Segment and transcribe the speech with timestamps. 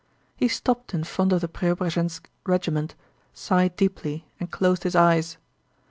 [0.35, 2.95] He stopped in front of the Preobrazhénsk regiment,
[3.35, 5.37] sighed deeply, and closed his eyes.